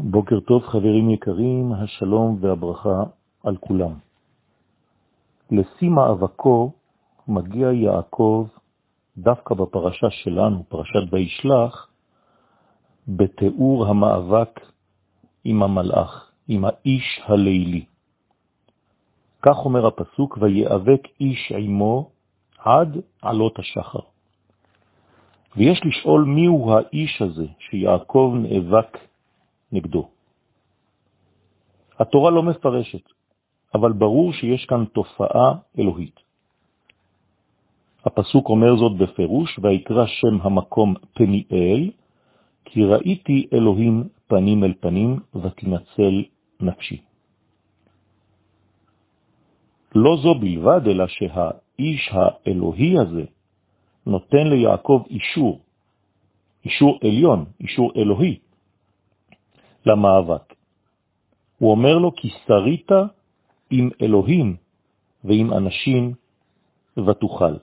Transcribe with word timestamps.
בוקר 0.00 0.40
טוב 0.40 0.62
חברים 0.66 1.10
יקרים, 1.10 1.72
השלום 1.72 2.38
והברכה 2.40 3.02
על 3.44 3.56
כולם. 3.56 3.92
לשיא 5.50 5.88
מאבקו 5.90 6.72
מגיע 7.28 7.72
יעקב 7.72 8.46
דווקא 9.16 9.54
בפרשה 9.54 10.10
שלנו, 10.10 10.64
פרשת 10.68 11.12
וישלח, 11.12 11.88
בתיאור 13.08 13.86
המאבק 13.86 14.60
עם 15.44 15.62
המלאך, 15.62 16.30
עם 16.48 16.64
האיש 16.64 17.20
הלילי. 17.24 17.84
כך 19.42 19.56
אומר 19.56 19.86
הפסוק, 19.86 20.38
ויאבק 20.40 21.02
איש 21.20 21.52
עמו 21.56 22.10
עד 22.58 22.96
עלות 23.22 23.58
השחר. 23.58 24.06
ויש 25.56 25.80
לשאול 25.84 26.24
מיהו 26.24 26.72
האיש 26.72 27.22
הזה 27.22 27.46
שיעקב 27.58 28.34
נאבק 28.34 29.07
נגדו. 29.72 30.08
התורה 31.98 32.30
לא 32.30 32.42
מפרשת, 32.42 33.04
אבל 33.74 33.92
ברור 33.92 34.32
שיש 34.32 34.64
כאן 34.64 34.84
תופעה 34.84 35.54
אלוהית. 35.78 36.20
הפסוק 38.04 38.48
אומר 38.48 38.76
זאת 38.76 38.98
בפירוש, 38.98 39.58
ויקרא 39.62 40.06
שם 40.06 40.34
המקום 40.42 40.94
פניאל, 41.14 41.90
כי 42.64 42.84
ראיתי 42.84 43.46
אלוהים 43.52 44.08
פנים 44.26 44.64
אל 44.64 44.74
פנים 44.80 45.20
ותנצל 45.34 46.24
נפשי. 46.60 47.00
לא 49.94 50.16
זו 50.22 50.34
בלבד, 50.34 50.80
אלא 50.88 51.04
שהאיש 51.06 52.10
האלוהי 52.12 52.98
הזה 52.98 53.24
נותן 54.06 54.46
ליעקב 54.46 55.02
אישור, 55.10 55.60
אישור 56.64 56.98
עליון, 57.04 57.44
אישור 57.60 57.92
אלוהי, 57.96 58.38
למאבק. 59.88 60.54
הוא 61.58 61.70
אומר 61.70 61.98
לו, 61.98 62.14
כי 62.16 62.28
שרית 62.46 62.90
עם 63.70 63.90
אלוהים 64.02 64.56
ועם 65.24 65.52
אנשים 65.52 66.14
ותוכל. 67.06 67.54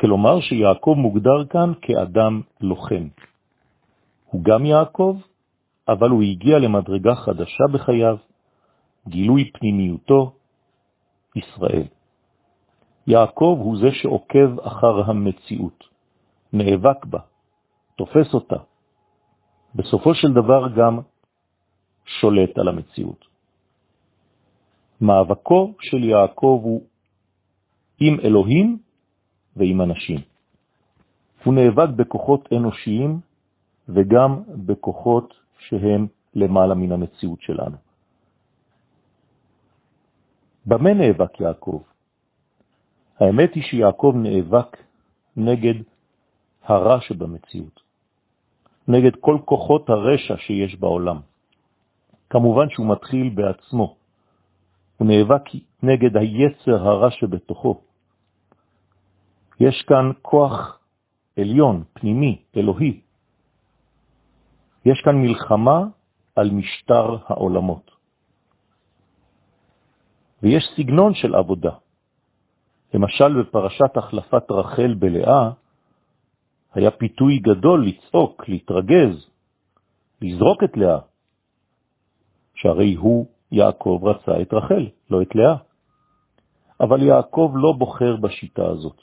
כלומר 0.00 0.40
שיעקב 0.40 0.94
מוגדר 0.98 1.44
כאן 1.50 1.72
כאדם 1.82 2.40
לוחם. 2.60 3.08
הוא 4.26 4.44
גם 4.44 4.66
יעקב, 4.66 5.16
אבל 5.88 6.10
הוא 6.10 6.22
הגיע 6.22 6.58
למדרגה 6.58 7.14
חדשה 7.14 7.64
בחייו, 7.72 8.16
גילוי 9.08 9.50
פנימיותו, 9.52 10.32
ישראל. 11.36 11.86
יעקב 13.06 13.58
הוא 13.60 13.76
זה 13.78 13.88
שעוקב 13.92 14.60
אחר 14.60 15.10
המציאות, 15.10 15.84
נאבק 16.52 17.04
בה, 17.04 17.18
תופס 17.96 18.34
אותה, 18.34 18.56
בסופו 19.74 20.14
של 20.14 20.32
דבר 20.32 20.68
גם 20.76 21.00
שולט 22.04 22.58
על 22.58 22.68
המציאות. 22.68 23.24
מאבקו 25.00 25.74
של 25.80 26.04
יעקב 26.04 26.60
הוא 26.62 26.82
עם 28.00 28.20
אלוהים 28.20 28.78
ועם 29.56 29.80
אנשים. 29.80 30.18
הוא 31.44 31.54
נאבק 31.54 31.88
בכוחות 31.96 32.48
אנושיים 32.52 33.20
וגם 33.88 34.42
בכוחות 34.66 35.34
שהם 35.58 36.06
למעלה 36.34 36.74
מן 36.74 36.92
המציאות 36.92 37.40
שלנו. 37.42 37.76
במה 40.66 40.94
נאבק 40.94 41.40
יעקב? 41.40 41.82
האמת 43.20 43.54
היא 43.54 43.62
שיעקב 43.62 44.12
נאבק 44.16 44.76
נגד 45.36 45.74
הרע 46.62 47.00
שבמציאות. 47.00 47.81
נגד 48.88 49.16
כל 49.20 49.38
כוחות 49.44 49.90
הרשע 49.90 50.36
שיש 50.36 50.76
בעולם. 50.76 51.20
כמובן 52.30 52.70
שהוא 52.70 52.86
מתחיל 52.86 53.28
בעצמו. 53.28 53.96
הוא 54.96 55.08
נאבק 55.08 55.42
נגד 55.82 56.16
היצר 56.16 56.88
הרע 56.88 57.10
שבתוכו. 57.10 57.80
יש 59.60 59.82
כאן 59.82 60.10
כוח 60.22 60.78
עליון, 61.38 61.84
פנימי, 61.92 62.42
אלוהי. 62.56 63.00
יש 64.84 65.00
כאן 65.04 65.16
מלחמה 65.16 65.80
על 66.36 66.50
משטר 66.50 67.16
העולמות. 67.26 67.90
ויש 70.42 70.64
סגנון 70.76 71.14
של 71.14 71.34
עבודה. 71.34 71.70
למשל, 72.94 73.42
בפרשת 73.42 73.96
החלפת 73.96 74.50
רחל 74.50 74.94
בלאה, 74.94 75.50
היה 76.74 76.90
פיתוי 76.90 77.38
גדול 77.38 77.86
לצעוק, 77.86 78.48
להתרגז, 78.48 79.30
לזרוק 80.22 80.64
את 80.64 80.76
לאה, 80.76 80.98
שהרי 82.54 82.94
הוא, 82.94 83.26
יעקב, 83.52 84.00
רצה 84.02 84.42
את 84.42 84.52
רחל, 84.52 84.88
לא 85.10 85.22
את 85.22 85.34
לאה. 85.34 85.56
אבל 86.80 87.02
יעקב 87.02 87.52
לא 87.54 87.72
בוחר 87.72 88.16
בשיטה 88.16 88.66
הזאת. 88.68 89.00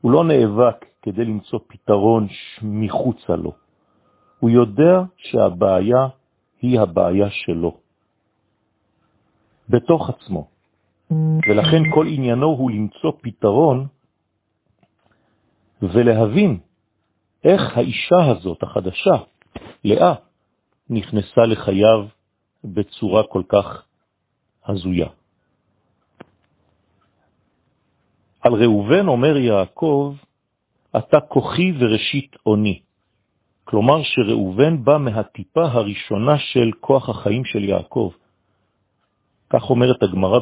הוא 0.00 0.12
לא 0.12 0.24
נאבק 0.24 0.86
כדי 1.02 1.24
למצוא 1.24 1.58
פתרון 1.66 2.26
מחוצה 2.62 3.36
לו. 3.36 3.52
הוא 4.40 4.50
יודע 4.50 5.02
שהבעיה 5.16 6.08
היא 6.62 6.80
הבעיה 6.80 7.30
שלו, 7.30 7.76
בתוך 9.68 10.10
עצמו. 10.10 10.48
ולכן 11.48 11.90
כל 11.94 12.06
עניינו 12.06 12.46
הוא 12.46 12.70
למצוא 12.70 13.12
פתרון 13.20 13.86
ולהבין 15.82 16.58
איך 17.44 17.76
האישה 17.78 18.30
הזאת, 18.30 18.62
החדשה, 18.62 19.16
לאה, 19.84 20.14
נכנסה 20.90 21.40
לחייו 21.40 22.06
בצורה 22.64 23.22
כל 23.22 23.42
כך 23.48 23.82
הזויה. 24.66 25.08
על 28.40 28.52
ראובן 28.52 29.08
אומר 29.08 29.36
יעקב, 29.36 30.14
אתה 30.98 31.20
כוחי 31.20 31.72
וראשית 31.78 32.36
עוני. 32.42 32.80
כלומר 33.64 34.02
שראובן 34.02 34.84
בא 34.84 34.98
מהטיפה 34.98 35.64
הראשונה 35.64 36.38
של 36.38 36.70
כוח 36.80 37.08
החיים 37.08 37.44
של 37.44 37.64
יעקב. 37.64 38.12
כך 39.50 39.70
אומרת 39.70 40.02
הגמרא 40.02 40.38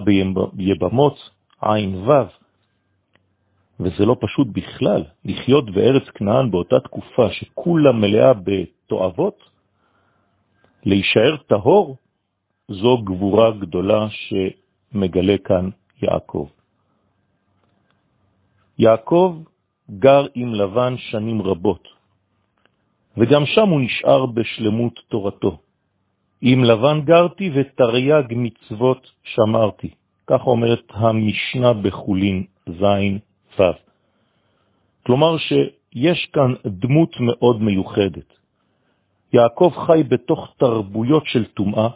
ביבמות, 0.53 1.31
עין 1.63 2.09
ו', 2.09 2.40
וזה 3.81 4.07
לא 4.07 4.17
פשוט 4.21 4.47
בכלל, 4.53 5.05
לחיות 5.25 5.71
בארץ 5.71 6.09
כנען 6.09 6.51
באותה 6.51 6.81
תקופה 6.81 7.33
שכולה 7.33 7.93
מלאה 7.93 8.33
בתואבות, 8.35 9.39
להישאר 10.85 11.37
טהור, 11.37 11.97
זו 12.69 12.99
גבורה 12.99 13.51
גדולה 13.51 14.07
שמגלה 14.11 15.39
כאן 15.45 15.71
יעקב. 16.03 16.49
יעקב 18.79 19.43
גר 19.91 20.27
עם 20.35 20.55
לבן 20.55 20.95
שנים 20.97 21.43
רבות, 21.43 21.89
וגם 23.17 23.47
שם 23.47 23.69
הוא 23.69 23.81
נשאר 23.81 24.27
בשלמות 24.27 25.01
תורתו. 25.09 25.59
עם 26.41 26.65
לבן 26.65 27.01
גרתי 27.05 27.51
ותרי"ג 27.55 28.35
מצוות 28.37 29.11
שמרתי, 29.23 29.91
כך 30.27 30.47
אומרת 30.47 30.85
המשנה 30.91 31.73
בחולין 31.73 32.45
זין 32.69 33.19
ו'. 33.61 33.73
כלומר 35.07 35.39
שיש 35.39 36.31
כאן 36.33 36.55
דמות 36.67 37.21
מאוד 37.21 37.63
מיוחדת. 37.63 38.33
יעקב 39.33 39.73
חי 39.87 40.03
בתוך 40.09 40.55
תרבויות 40.57 41.27
של 41.27 41.45
טומאה, 41.45 41.89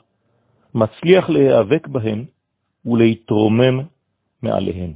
מצליח 0.75 1.30
להיאבק 1.30 1.86
בהן 1.86 2.25
ולהתרומם 2.86 3.80
מעליהן. 4.42 4.92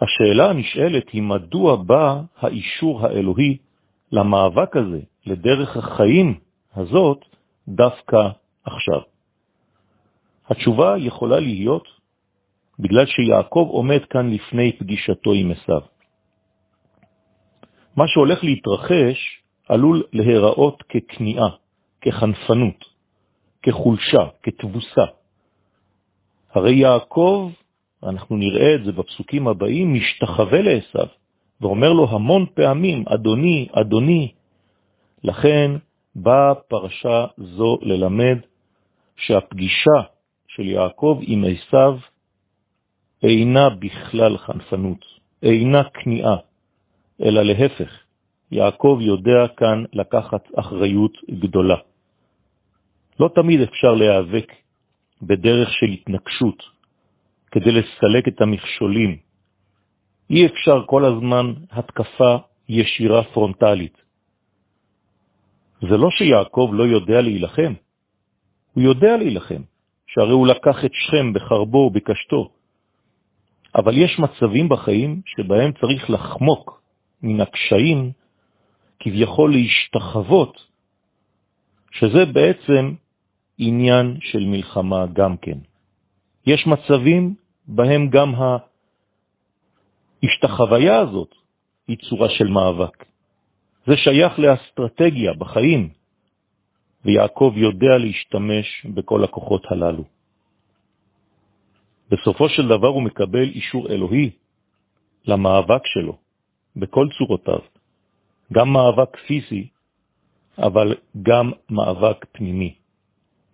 השאלה 0.00 0.50
הנשאלת 0.50 1.08
היא 1.08 1.22
מדוע 1.22 1.76
בא 1.76 2.20
האישור 2.38 3.06
האלוהי 3.06 3.58
למאבק 4.12 4.76
הזה, 4.76 5.00
לדרך 5.26 5.76
החיים 5.76 6.38
הזאת, 6.74 7.24
דווקא 7.68 8.28
עכשיו. 8.64 9.00
התשובה 10.48 10.94
יכולה 10.98 11.40
להיות 11.40 11.95
בגלל 12.78 13.06
שיעקב 13.06 13.66
עומד 13.70 14.04
כאן 14.10 14.30
לפני 14.30 14.72
פגישתו 14.72 15.32
עם 15.32 15.50
עשיו. 15.50 15.80
מה 17.96 18.04
שהולך 18.08 18.44
להתרחש 18.44 19.42
עלול 19.68 20.02
להיראות 20.12 20.82
ככניעה, 20.82 21.48
כחנפנות, 22.00 22.84
כחולשה, 23.62 24.24
כתבוסה. 24.42 25.04
הרי 26.52 26.74
יעקב, 26.74 27.52
אנחנו 28.02 28.36
נראה 28.36 28.74
את 28.74 28.84
זה 28.84 28.92
בפסוקים 28.92 29.48
הבאים, 29.48 29.94
משתחווה 29.94 30.62
לעשיו, 30.62 31.06
ואומר 31.60 31.92
לו 31.92 32.08
המון 32.10 32.46
פעמים, 32.54 33.04
אדוני, 33.08 33.68
אדוני. 33.72 34.32
לכן 35.24 35.70
באה 36.16 36.54
פרשה 36.54 37.26
זו 37.36 37.78
ללמד 37.82 38.38
שהפגישה 39.16 40.00
של 40.48 40.62
יעקב 40.62 41.20
עם 41.22 41.44
עשיו 41.44 41.98
אינה 43.22 43.68
בכלל 43.70 44.38
חנפנות, 44.38 45.04
אינה 45.42 45.82
כניעה, 45.84 46.36
אלא 47.22 47.42
להפך, 47.42 47.90
יעקב 48.50 48.98
יודע 49.00 49.48
כאן 49.56 49.84
לקחת 49.92 50.48
אחריות 50.56 51.12
גדולה. 51.30 51.76
לא 53.20 53.30
תמיד 53.34 53.60
אפשר 53.60 53.94
להיאבק 53.94 54.52
בדרך 55.22 55.72
של 55.72 55.86
התנגשות 55.86 56.62
כדי 57.50 57.72
לסלק 57.72 58.28
את 58.28 58.40
המכשולים. 58.40 59.16
אי 60.30 60.46
אפשר 60.46 60.82
כל 60.86 61.04
הזמן 61.04 61.52
התקפה 61.70 62.36
ישירה 62.68 63.24
פרונטלית. 63.24 64.02
זה 65.80 65.96
לא 65.96 66.10
שיעקב 66.10 66.70
לא 66.72 66.84
יודע 66.84 67.20
להילחם, 67.20 67.72
הוא 68.74 68.82
יודע 68.82 69.16
להילחם, 69.16 69.62
שהרי 70.06 70.32
הוא 70.32 70.46
לקח 70.46 70.84
את 70.84 70.90
שכם 70.92 71.32
בחרבו 71.32 71.78
ובקשתו. 71.78 72.55
אבל 73.76 73.98
יש 73.98 74.18
מצבים 74.18 74.68
בחיים 74.68 75.20
שבהם 75.26 75.72
צריך 75.72 76.10
לחמוק 76.10 76.82
מן 77.22 77.40
הקשיים, 77.40 78.12
כביכול 79.00 79.52
להשתחוות, 79.52 80.66
שזה 81.90 82.24
בעצם 82.24 82.94
עניין 83.58 84.16
של 84.20 84.44
מלחמה 84.44 85.06
גם 85.12 85.36
כן. 85.36 85.58
יש 86.46 86.66
מצבים 86.66 87.34
בהם 87.66 88.10
גם 88.10 88.32
ההשתחוויה 90.22 90.98
הזאת 90.98 91.34
היא 91.88 91.96
צורה 91.96 92.28
של 92.28 92.48
מאבק. 92.48 93.04
זה 93.86 93.96
שייך 93.96 94.38
לאסטרטגיה 94.38 95.32
בחיים, 95.38 95.88
ויעקב 97.04 97.52
יודע 97.56 97.98
להשתמש 97.98 98.86
בכל 98.94 99.24
הכוחות 99.24 99.62
הללו. 99.70 100.15
בסופו 102.10 102.48
של 102.48 102.68
דבר 102.68 102.88
הוא 102.88 103.02
מקבל 103.02 103.48
אישור 103.48 103.88
אלוהי 103.90 104.30
למאבק 105.26 105.86
שלו, 105.86 106.18
בכל 106.76 107.06
צורותיו, 107.18 107.58
גם 108.52 108.72
מאבק 108.72 109.16
פיזי, 109.26 109.68
אבל 110.58 110.94
גם 111.22 111.52
מאבק 111.70 112.26
פנימי, 112.32 112.74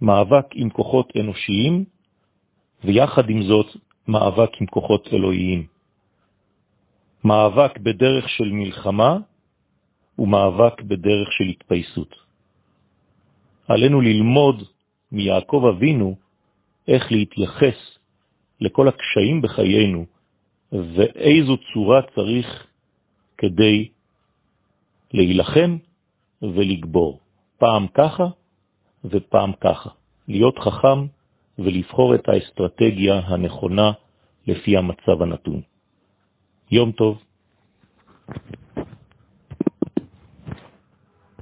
מאבק 0.00 0.46
עם 0.54 0.70
כוחות 0.70 1.12
אנושיים, 1.20 1.84
ויחד 2.84 3.30
עם 3.30 3.42
זאת 3.42 3.76
מאבק 4.08 4.50
עם 4.60 4.66
כוחות 4.66 5.08
אלוהיים. 5.12 5.66
מאבק 7.24 7.78
בדרך 7.78 8.28
של 8.28 8.50
מלחמה 8.52 9.18
ומאבק 10.18 10.82
בדרך 10.82 11.32
של 11.32 11.44
התפייסות. 11.44 12.14
עלינו 13.68 14.00
ללמוד 14.00 14.62
מיעקב 15.12 15.64
אבינו 15.76 16.16
איך 16.88 17.12
להתייחס 17.12 17.98
לכל 18.62 18.88
הקשיים 18.88 19.42
בחיינו 19.42 20.06
ואיזו 20.72 21.56
צורה 21.72 22.00
צריך 22.14 22.66
כדי 23.38 23.88
להילחם 25.12 25.76
ולגבור, 26.42 27.20
פעם 27.58 27.86
ככה 27.94 28.24
ופעם 29.04 29.52
ככה, 29.60 29.90
להיות 30.28 30.58
חכם 30.58 31.06
ולבחור 31.58 32.14
את 32.14 32.28
האסטרטגיה 32.28 33.18
הנכונה 33.18 33.92
לפי 34.46 34.76
המצב 34.76 35.22
הנתון. 35.22 35.60
יום 36.70 36.92
טוב. 36.92 37.18